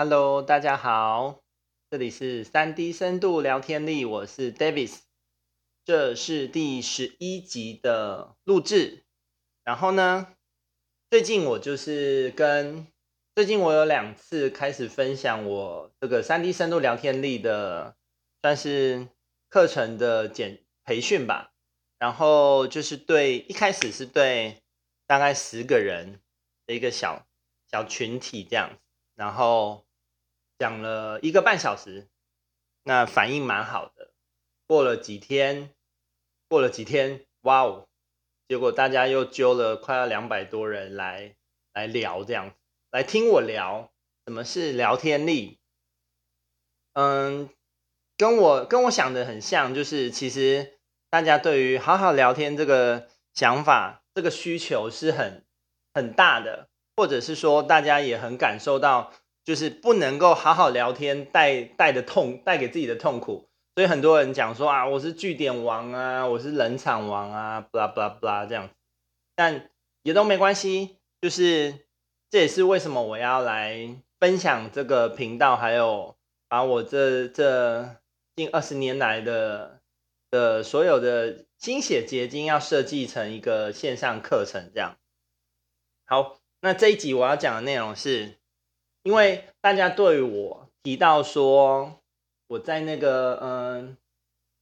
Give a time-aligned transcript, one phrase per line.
[0.00, 1.40] Hello，大家好，
[1.90, 5.00] 这里是三 D 深度聊天力，我是 Davis，
[5.84, 9.02] 这是第十一集的录制。
[9.64, 10.28] 然后呢，
[11.10, 12.86] 最近我就是跟
[13.34, 17.96] 最近我有两次开始分享我这个三 D 深度聊天力的
[18.40, 19.08] 算是
[19.48, 21.50] 课程的简培训吧。
[21.98, 24.62] 然后就是对一开始是对
[25.08, 26.20] 大概十个人
[26.66, 27.26] 的一个小
[27.68, 28.78] 小群体这样，
[29.16, 29.86] 然后。
[30.58, 32.08] 讲了一个半小时，
[32.82, 34.10] 那反应蛮好的。
[34.66, 35.72] 过了几天，
[36.48, 37.86] 过了几天，哇哦！
[38.48, 41.36] 结果大家又揪了快要两百多人来
[41.72, 42.52] 来聊，这样
[42.90, 43.92] 来听我聊
[44.26, 45.60] 什么是聊天力。
[46.94, 47.48] 嗯，
[48.16, 55.46] 跟我跟我想的很像，就是其实大家对于好好聊天这个想法、这个需求是很
[55.94, 59.12] 很大的，或者是说大家也很感受到。
[59.48, 68.68] 就是不能够好好聊天，带带的痛，带给自己的痛苦，所以很多人讲说啊，我是据点王啊，我是冷场王啊，blah blah blah 这样，
[69.34, 69.70] 但
[70.02, 71.86] 也都没关系，就是
[72.28, 77.96] 这也是为什么我要来分享这个频道，还有把我这这
[78.36, 79.80] 近二十年来的
[80.30, 84.98] 的所有的心血结晶，要设计成一个线上课程这样。
[86.04, 88.36] 好，那这一集我要讲的内容是。
[89.08, 92.02] 因为大家对我提到说，
[92.46, 93.96] 我在那个嗯，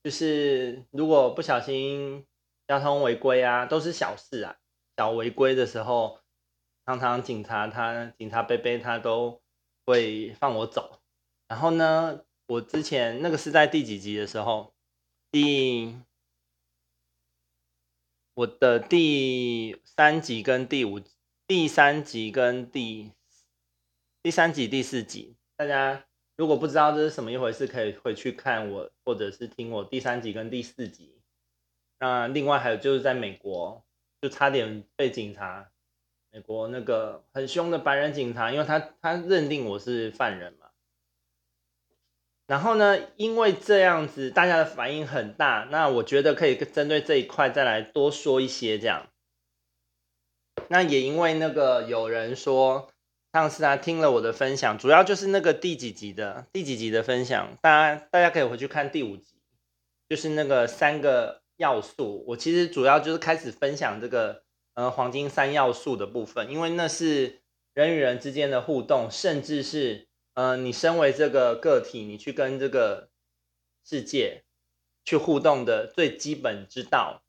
[0.05, 2.25] 就是如果不小心
[2.69, 4.56] 交通违规啊，都是小事啊，
[4.97, 6.20] 小违规的时候，
[6.86, 9.42] 常常警察他警察伯伯他都
[9.84, 11.00] 会放我走。
[11.48, 14.72] 然后呢，我之前那个是在第几集的时候，
[15.33, 15.97] 第
[18.34, 21.00] 我的第三集跟第五，
[21.48, 23.11] 第三集跟第。
[24.27, 31.23] 第三集、第四集，大家如果不知道这是什么一回事，可以回去看我，或者是听我第三集跟第四集。
[32.01, 33.85] 那另外还有就是在美国，
[34.20, 35.70] 就差点被警察，
[36.33, 40.70] 美国那个很凶的白人警察，因为他他认定我是犯人嘛。
[42.48, 49.07] 然后呢，因为这样子大家的反应很大，那我觉得可以针对这一块再来多说一些这样。
[50.69, 52.91] 那也因为那个有人说。
[53.36, 59.35] 上次啊，听了我的分享，主要就是那个第几集的第几集的分享，大家大家可以回去看第五集，
[60.08, 62.24] 就是那个三个要素。
[62.27, 64.42] 我其实主要就是开始分享这个
[64.73, 67.42] 呃黄金三要素的部分，因为那是
[67.74, 73.11] 人与人之间的互动，甚至是呃你身为这个个体，你去跟这个
[73.85, 74.45] 世界
[75.05, 77.23] 去互动的最基本之道。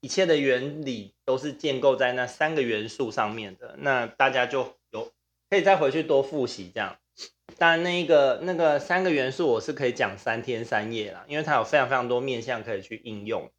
[0.00, 4.77] 一切的原理都是建构在那三个元素上面的，那大家就
[5.50, 6.98] 可以再回去多复习这样。
[7.56, 13.50] 当然，那一个那个三个元素我是可以讲三天三夜啦，因为它有非常非常多面向可以去应用。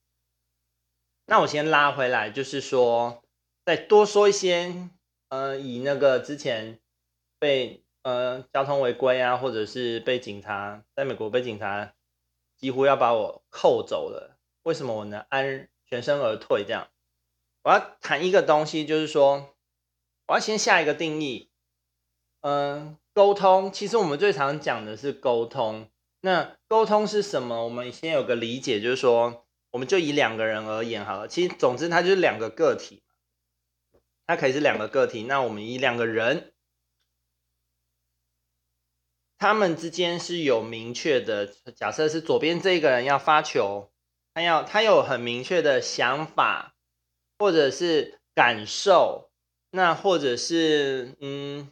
[1.25, 3.23] 那我先拉回来，就是说
[3.65, 4.89] 再多说一些，
[5.29, 6.79] 呃，以那个之前
[7.39, 11.93] 被呃交通违规啊，或者是被警察在美国被警察
[12.57, 15.67] 几乎要把我扣走了，为什么我能安？
[15.91, 16.87] 全身而退，这样。
[17.63, 19.55] 我要谈一个东西，就是说，
[20.27, 21.48] 我要先下一个定义。
[22.41, 25.89] 嗯，沟通，其实我们最常讲的是沟通。
[26.21, 27.65] 那沟通是什么？
[27.65, 31.27] 我们先有个理解，就是说，我们就以两个人而言好了。
[31.27, 33.03] 其实，总之，它就是两个个体，
[34.25, 35.23] 它可以是两个个体。
[35.23, 36.53] 那我们以两个人，
[39.37, 43.91] 他们之间是有明确的，假设是左边这个人要发球。
[44.33, 46.75] 他要他有很明确的想法，
[47.37, 49.31] 或者是感受，
[49.71, 51.69] 那或者是嗯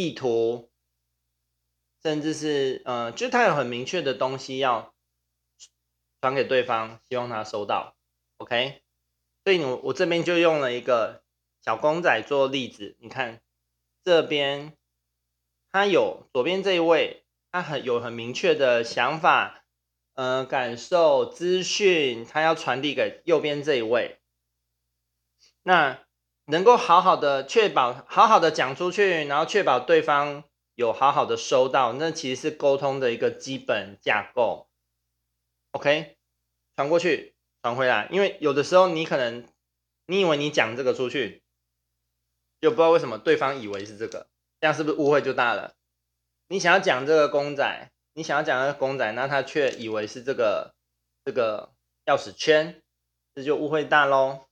[0.00, 0.70] 意图，
[2.02, 4.94] 甚至是呃，就他有很明确的东西要
[6.20, 7.96] 传给对方，希望他收到。
[8.36, 8.82] OK，
[9.42, 11.24] 所以我我这边就用了一个
[11.64, 13.40] 小公仔做例子，你看
[14.04, 14.72] 这边
[15.72, 19.64] 他有左边这一位，他很有很明确的想法。
[20.14, 24.18] 呃，感受资讯，他要传递给右边这一位，
[25.62, 26.00] 那
[26.48, 34.68] 能够好好的确保，好好的讲出去，然后确保对方有好好的收到，那其实是沟通的一个基本架构。
[35.72, 36.16] OK，
[36.74, 39.46] 传过去，传回来，因为有的时候你可能，
[40.06, 41.42] 你以为你讲这个出去，
[42.60, 44.26] 就不知道为什么对方以为是这个，
[44.60, 45.74] 这样是不是误会就大了？
[46.48, 47.90] 你想要讲这个公仔。
[48.14, 50.74] 你想要讲那个公仔，那他却以为是这个
[51.24, 51.72] 这个
[52.04, 52.82] 钥匙圈，
[53.32, 54.47] 这就误会大喽。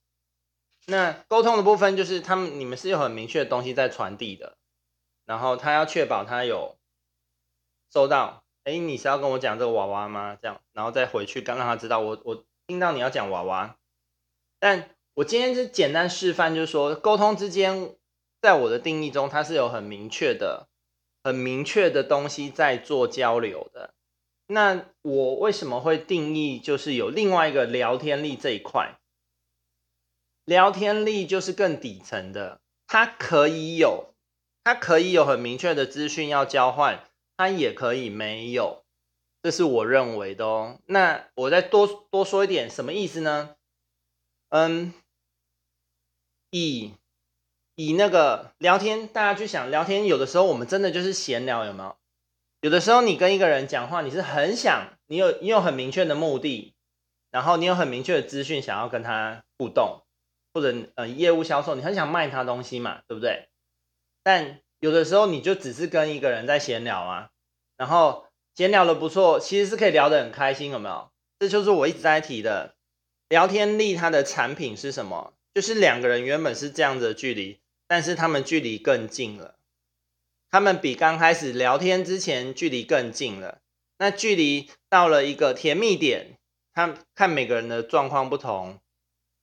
[0.87, 4.57] 那沟通的部分就是他们你们是有很明确的东西在传递的。
[5.25, 6.77] 然后他要确保他有
[7.93, 8.43] 收到。
[8.63, 10.37] 哎，你是要跟我讲这个娃娃吗？
[10.41, 13.77] 这样，然后再回去，刚让他知道我我听到你要讲娃娃。
[14.59, 17.95] 但我今天是简单示范，就是说沟通之间，
[18.41, 20.67] 在我的定义中，它是有很明确的、
[21.23, 23.93] 很明确的东西在做交流的。
[24.47, 28.97] 那我为什么会定义就是有另外一个聊天力这一块？
[30.47, 34.13] 聊天力就是更底层的，它可以有，
[34.63, 37.03] 它可以有很明确的资讯要交换。
[37.35, 38.83] 他也可以没有，
[39.43, 40.79] 这是我认为的哦。
[40.85, 43.55] 那我再多多说一点，什么意思呢？
[44.49, 44.93] 嗯，
[46.49, 46.93] 以
[47.75, 51.95] 以那个聊天，大家去想聊天，有的时候我们真的就是闲聊，有没有？
[52.61, 56.73] 有的时候你跟一个人讲话，你是很想，你有你有很明确的目的，
[57.29, 60.01] 然后你有很明确的资讯想要跟他互动，
[60.57, 63.47] 或者呃业务销售，你很想卖他东西嘛，对不对？
[64.23, 67.29] 但有的时候你就只是跟一个人在闲聊啊，
[67.77, 68.25] 然后
[68.55, 71.11] 闲聊的不错，其实是可以聊得很开心，有没有？
[71.37, 72.73] 这就是我一直在提的
[73.29, 75.35] 聊天力，它的产品是什么？
[75.53, 79.59] 就是两个人原本是这样子的距离，但是他们距离更近了，
[80.49, 83.59] 他们比刚开始聊天之前距离更近了。
[83.99, 86.37] 那距离到了一个甜蜜点，
[86.73, 88.79] 他看每个人的状况不同，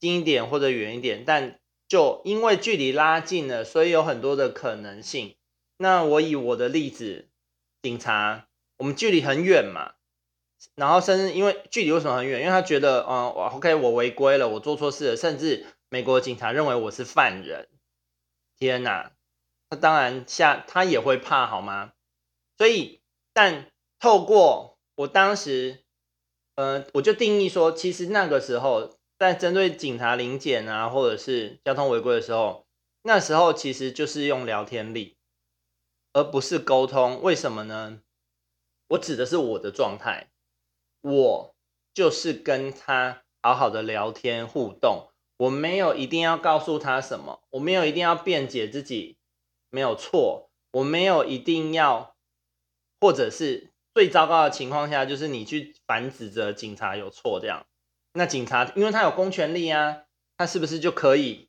[0.04, 1.58] 近一点或者远一点，但。
[1.86, 5.36] 就因为距离拉近了，所以有很多的可能性。
[5.76, 7.28] 那我以我的例子，
[7.82, 8.48] 警察，
[8.78, 9.92] 我们距离很远嘛，
[10.74, 12.40] 然后甚至因为距离为什么很远？
[12.40, 17.68] 因为他觉得，嗯我，OK，我违规了，我做错事了，甚至美国警察认为我是犯人。
[18.58, 19.12] 天哪，
[19.68, 21.92] 他当然下他也会怕，好吗？
[22.56, 23.02] 所以，
[23.34, 25.84] 但透过我当时，
[26.56, 28.98] 呃，我就定义说，其实那个时候。
[29.18, 32.66] 在针对警察临检啊，或者是交通违规的时候，
[33.02, 35.16] 那时候其实就是用聊天力，
[36.12, 37.22] 而不是沟通。
[37.22, 38.00] 为什么呢？
[38.88, 40.30] 我指的是我的状态，
[41.00, 41.54] 我
[41.94, 45.08] 就是跟他好好的聊天互动，
[45.38, 49.16] 我没有一定要告诉他什么，我没有一定要辩解自己
[49.70, 52.14] 没有错，我没有一定要，
[53.00, 57.66] 或者是最糟糕的情况下，就是你去反指责警察有错这样。
[58.16, 60.04] 那警察，因为他有公权力啊，
[60.36, 61.48] 他是不是就可以？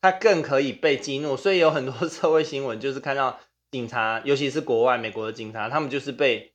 [0.00, 3.40] 他更可以被激怒，所以有很多 社会新闻就是看到
[3.72, 6.54] 警察，尤其是国外美国的警察，他们就是被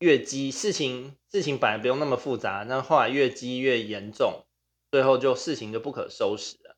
[0.00, 4.44] 越激，事情事情本来不用那么复杂，但后来越激越严重，
[4.90, 6.76] 最后就事情就不可收拾了。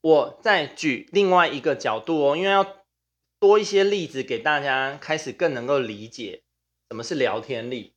[0.00, 2.84] 我再举另外一个角度哦，因为要
[3.38, 6.42] 多一些例子给大家，开始更能够理解
[6.90, 7.95] 什么是聊天力。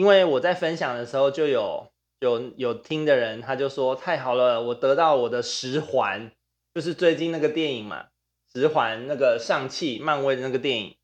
[0.00, 6.32] 因为我在分享的时候就有有有听的人，他就说太好了，我得到我的十环，
[6.72, 8.06] 就是最近那个电影嘛，
[8.50, 10.96] 十环那个上汽漫威的那个电影，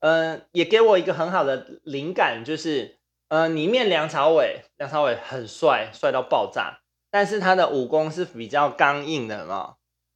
[0.00, 2.98] 嗯、呃，也给我一个很好的灵感，就是
[3.28, 6.80] 呃，里面梁朝伟，梁朝伟很帅，帅到爆炸，
[7.10, 9.74] 但是他的武功是比较刚硬的嘛，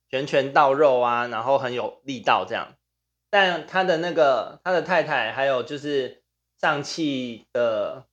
[0.08, 2.76] 拳拳到肉啊，然后很有力道这样，
[3.28, 6.22] 但他的那个他的太太还有就是。
[6.60, 8.06] 上汽的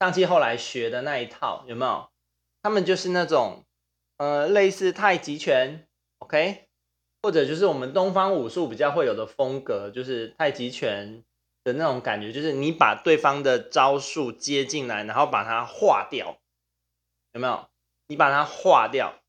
[0.00, 2.10] 上汽后来学的那一套有没有？
[2.62, 3.64] 他们就是那种
[4.18, 5.86] 呃类似太极拳
[6.18, 6.68] ，OK，
[7.22, 11.22] 或者就是我们东方武术比较会有的风格，就是太极拳
[11.64, 16.38] 的那种感觉，就是你把对方的招数接进来，然后把它化掉，
[17.32, 17.68] 有没有？
[18.06, 19.22] 你把它化掉，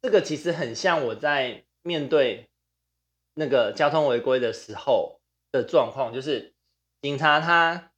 [0.00, 2.48] 这个其实很像我在面对
[3.34, 5.20] 那个交通违规的时候
[5.52, 6.55] 的状况，就是。
[7.02, 7.92] 警察他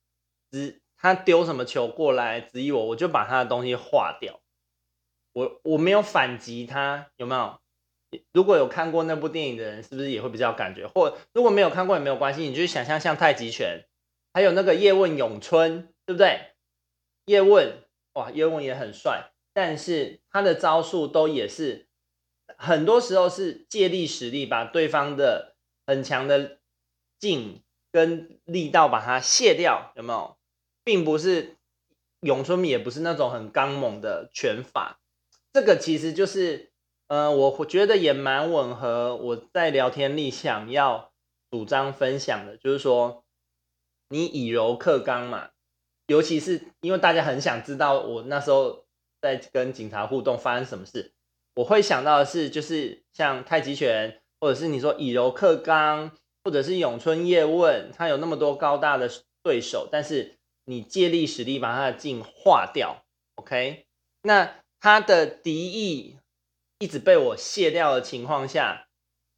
[0.50, 4.40] 只他丢什么球过来质疑我，我就把他的东西划掉。
[5.32, 7.60] 我我没有反击他，有没有？
[8.32, 10.86] 如果有看过那部电影的人，是不是也会比较感觉？
[10.88, 13.84] 或如果没有看过也没有关系，你就想象像太极拳，
[14.32, 16.54] 还有那个叶问咏春，对不对？
[17.26, 21.86] 叶问哇，叶问也很帅，但是他的招数都也是
[22.56, 26.58] 很多时候是借力使力，把对方的很强的
[27.20, 27.62] 劲。
[27.90, 30.36] 跟力道把它卸掉，有没有？
[30.84, 31.56] 并不是
[32.20, 35.00] 咏春，也不是那种很刚猛的拳法。
[35.52, 36.70] 这个其实就是，
[37.08, 41.12] 呃，我觉得也蛮吻合我在聊天里想要
[41.50, 43.24] 主张分享的，就是说，
[44.08, 45.50] 你以柔克刚嘛。
[46.06, 48.86] 尤其是因为大家很想知道我那时候
[49.20, 51.12] 在跟警察互动发生什么事，
[51.54, 56.12] 我会想到的是，就是像太极拳，或者是你说以柔克刚。
[56.48, 59.10] 或者是咏春叶问，他有那么多高大的
[59.42, 63.84] 对手，但是你借力使力把他的劲化掉，OK？
[64.22, 66.16] 那他的敌意
[66.78, 68.88] 一直被我卸掉的情况下，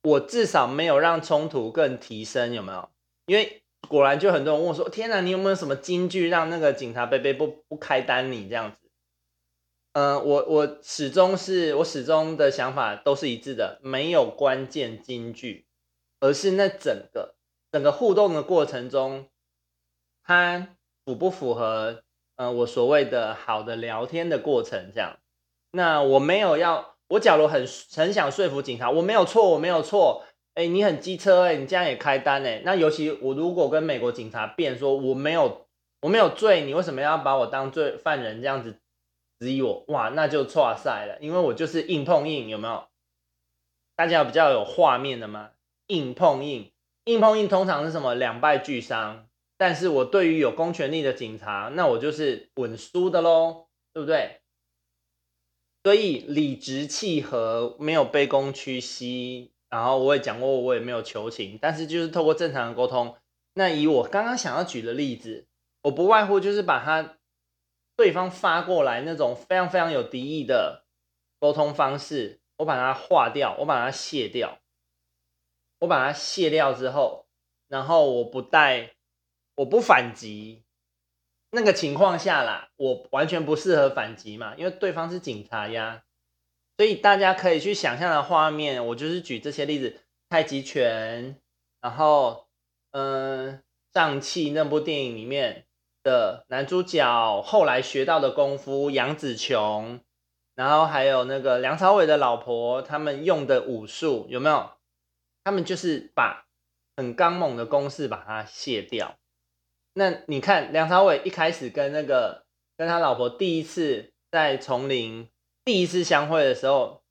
[0.04, 2.88] 我至少没有让冲突更提升，有没有？
[3.26, 8.88] 因为果然就很多人问我说：“天哪，你有没有什么金句让那个警察伯伯不不开单你这样子？”
[9.94, 15.66] 嗯、我我始终是我始终的想法都是一致的，没有关键金句，
[16.20, 17.34] 而是那整个
[17.72, 19.26] 整个互动的过程中，
[20.22, 22.02] 它符不符合
[22.36, 25.18] 呃我所谓的好的聊天的过程这样。
[25.72, 30.24] 那我没有要，我假如很很想说服警察，我没有错，我没有错，
[30.54, 35.66] 哎，你很机车哎，你这样也开单哎，那尤其我如果跟美国警察辩说我没有
[36.02, 38.78] 我没有罪，你为什么要把我当罪犯人这样子？
[39.38, 42.84] 质疑我哇，那就错赛了，因为我就是硬碰硬，有没有？
[43.96, 45.52] 大家有比较有画面的吗？
[45.90, 46.72] 硬碰硬，
[47.04, 48.14] 硬碰硬通常是什么？
[48.14, 49.28] 两败俱伤。
[49.58, 54.40] 但是我对于有公权力的警察，那我就是稳输的喽，对不对？
[55.84, 63.16] 所以理直气和，没有卑躬屈膝，然后我也讲过，我也没有求情，但是就是透过正常的沟通。
[63.54, 65.46] 那以我刚刚想要举的例子，
[65.82, 67.16] 我不外乎就是把他。
[67.96, 70.86] 对方发过来那种非常非常有敌意的
[71.38, 74.58] 沟通方式，我把它化掉，我把它卸掉，
[75.80, 77.26] 我把它卸掉之后，
[77.68, 78.92] 然后我不带，
[79.56, 80.62] 我不反击，
[81.50, 86.04] 那个情况下啦，我完全不适合反击嘛，因为对方是警察呀，
[86.76, 91.36] 所以大家可以去想象的画面，我就是举这些例子，太极拳，
[91.80, 92.46] 然后
[92.92, 95.66] 嗯，上气那部电影里面。
[96.02, 100.00] 的男主角后来学到的功夫，杨紫琼，
[100.54, 104.70] 然后还有那个梁朝伟的老婆，他们用的武术有没有？
[105.50, 106.46] 他们就是把
[106.96, 109.16] 很刚猛的攻势把它卸掉。
[109.94, 112.44] 那你看梁朝伟一开始跟那个
[112.76, 115.28] 跟他老婆第一次在丛林
[115.64, 117.02] 第一次相会的时候，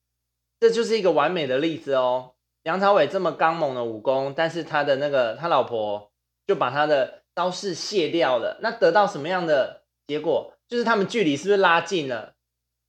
[0.62, 2.36] 这就是一个完美的例子哦。
[2.64, 6.14] 梁朝伟这么刚猛的武功，但是他的那个他老婆
[6.48, 7.20] 就把他的。
[7.36, 10.56] 招式卸掉了，那得到什么样的结果？
[10.68, 12.34] 就是他们距离是不是拉近了？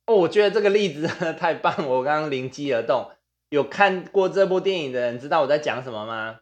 [0.06, 3.12] 哦，我觉得这个例子太棒，我刚刚灵机而动。
[3.50, 6.40] 有看过这部电影的人知道我在讲什么吗？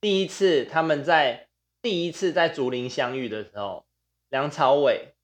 [0.00, 1.48] 第一次他们在
[1.82, 3.84] 第一次在竹林相遇的时候，
[4.30, 5.14] 梁朝伟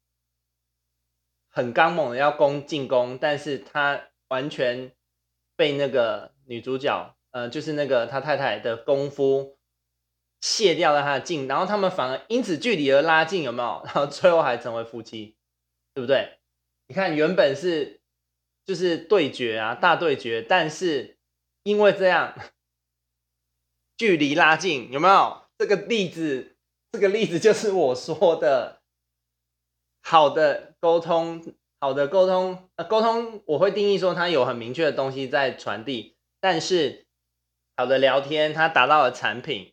[1.49, 4.93] 很刚猛的要攻进攻，但是他完全
[5.57, 9.57] 被那个女主角，呃，就是那个他太太的功夫。
[10.43, 13.83] 卸掉了他的劲，然后他们反而因此距离而拉近，有没有？
[13.87, 15.35] 然后最后还成为夫妻，
[15.95, 16.39] 对不对？
[16.87, 18.01] 你看，原本是
[18.67, 21.17] 就是对决啊，大对决，但是
[21.63, 22.35] 因为这样
[23.97, 25.43] 距离拉近，有没有？
[25.57, 26.57] 这个例子，
[26.93, 28.83] 这个例子就是我说的，
[30.03, 31.43] 好的沟通，
[31.81, 37.07] 好的沟通，呃，沟通我会定义说它有很明确的东西在传递，但是
[37.77, 39.73] 好的聊天，它达到了产品。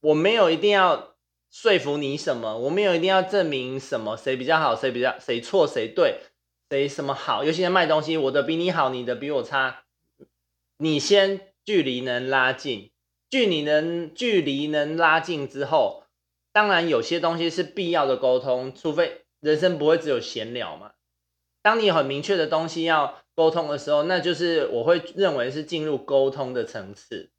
[0.00, 1.16] 我没有一定要
[1.50, 6.20] 说服你什么，我没有一定要证明什么，谁比较好，谁比较谁错谁对，
[6.70, 7.44] 谁什么好。
[7.44, 9.84] 尤其是卖东西，我的比你好，你的比我差。
[10.78, 12.90] 你先距离能拉近，
[13.30, 16.04] 距离能距离能拉近之后，
[16.52, 20.92] 当然有些东西是必要的沟通，除非人生不会只有闲聊嘛。
[21.62, 27.30] 当你有很明确的东西要沟通的时候，那就是我会认为是进入沟通的层次，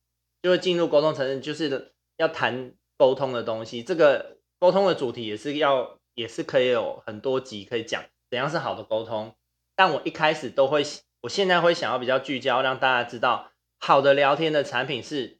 [0.41, 1.93] 就会进入沟通层次，就是。
[2.19, 9.35] 要谈沟通的东西，这个沟通的主题也是要，也是可以有很多集可以讲，怎样是好的沟通。
[9.75, 10.83] 但我一开始都会，
[11.21, 15.39] 我现在会想要比较聚焦，让大家知道，好的聊天的产品是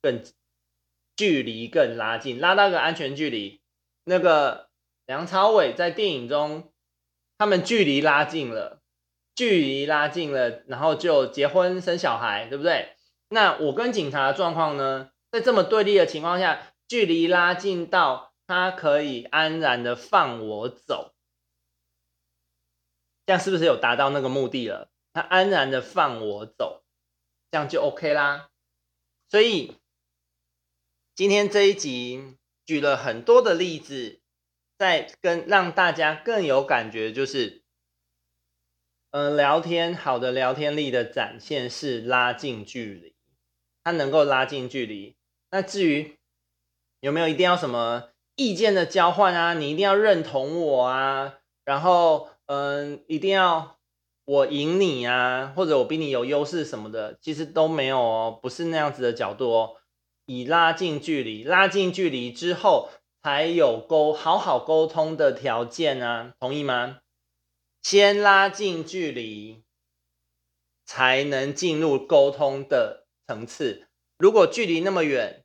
[0.00, 0.22] 更
[1.16, 3.60] 距离更拉近，拉到个安全距离。
[4.04, 4.68] 那个
[5.06, 6.72] 梁朝伟在电影中，
[7.38, 8.82] 他们距离拉近了，
[9.34, 12.90] 距离拉近了，然后就结婚生小孩，对不对？
[13.30, 15.10] 那我跟警察的状况呢？
[15.32, 21.13] 在这么对立的情况下，距离拉近到他可以安然的放我走，
[23.26, 24.90] 这样是不是有达到那个目的了？
[25.12, 26.82] 他安然的放我走，
[27.50, 28.50] 这样就 OK 啦。
[29.28, 29.76] 所以
[31.14, 34.20] 今天这一集举了很多的例子，
[34.76, 37.62] 在跟让大家更有感觉，就是，
[39.12, 43.14] 嗯、聊天好的聊天力的展现是拉近距离，
[43.84, 45.16] 它能够拉近距离。
[45.50, 46.18] 那至于
[46.98, 49.54] 有没有一定要什么意见的交换啊？
[49.54, 51.38] 你一定要认同我啊？
[51.64, 53.78] 然后嗯，一定要
[54.24, 55.52] 我赢你啊？
[55.56, 57.18] 或者我比你有优势什么的？
[57.20, 59.76] 其实都没有哦，不是那样子的角度哦。
[60.26, 62.90] 以拉近距离，拉近距离之后
[63.22, 67.00] 才有沟好好沟通的条件啊，同意吗？
[67.82, 69.62] 先拉近距离，
[70.86, 73.88] 才能进入沟通的层次。
[74.16, 75.44] 如果距离那么远，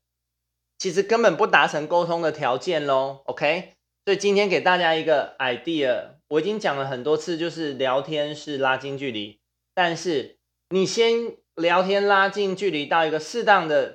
[0.77, 3.24] 其实根本不达成沟通的条件喽。
[3.25, 3.74] OK，
[4.06, 9.41] 所以今天给大家一个 idea，我已经讲了很多次，就是聊天是拉近距离，
[9.75, 13.93] 但是你先聊天拉近距离到一个适当的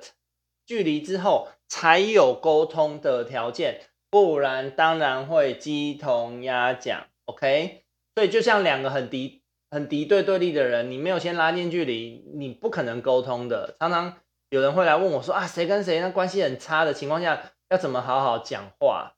[0.65, 7.07] 距离之后，才有沟通的条件，不然当然会鸡同鸭讲。
[7.25, 9.41] OK，所以就像两个很敌。
[9.71, 13.75] 很敌对对立的人，你没有先拉近距离，你不可能沟通的。
[13.77, 19.15] 常常有人会来问我说啊，谁跟谁那关系很差的情况下，要怎么好好讲话？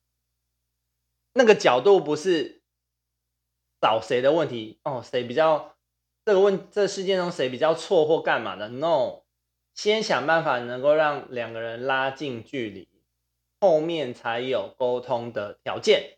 [1.34, 2.57] 那个角度不是
[3.82, 5.76] 找谁的问题哦，谁比较
[6.26, 9.24] 这个问这个世界中谁比较错或干嘛的？No，
[9.74, 12.88] 先想办法能够让两个人拉近距离，
[13.60, 16.18] 后面才有沟通的条件。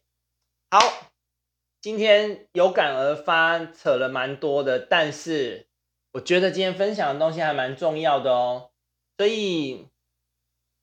[0.71, 0.79] 好。
[1.81, 5.69] 今天有感而发，扯了蛮多的，但是
[6.11, 8.71] 我觉得今天分享的东西还蛮重要的哦。
[9.17, 9.87] 所以，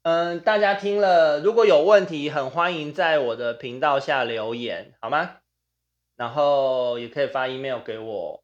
[0.05, 5.37] 嗯，大家听了，如果有问题，很欢迎在我的频道下留言，好吗？
[6.17, 8.43] 然后也可以发 email 给我，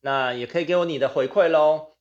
[0.00, 1.94] 那也可以给我你的回馈喽。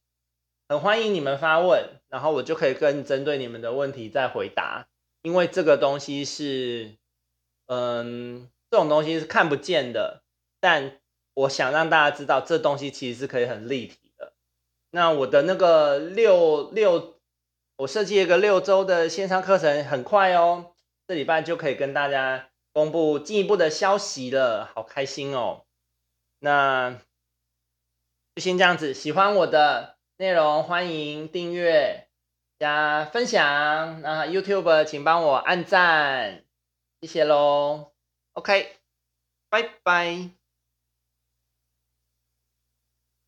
[0.69, 4.87] 很欢迎你们发问，然后我就可以更针对你们的问题再回答，
[5.21, 6.95] 因为这个东西是，
[7.67, 8.49] 嗯。
[8.71, 10.23] 这种东西是看不见的，
[10.61, 11.01] 但
[11.33, 14.31] 我想让大家知道，这东西其实是可以很立体的。
[14.91, 17.17] 那我的那个六六，
[17.75, 20.73] 我设计一个六周的线上课程，很快哦，
[21.05, 25.65] 这礼拜就可以跟大家公布进一步的消息了，好开心哦。
[26.39, 26.99] 那
[28.35, 32.07] 就先这样子，喜欢我的内容，欢迎订阅
[32.59, 34.01] 加分享。
[34.01, 36.45] 那 YouTube 请帮我按赞，
[37.01, 37.91] 谢谢喽。
[38.33, 38.77] OK，
[39.49, 40.40] 拜拜。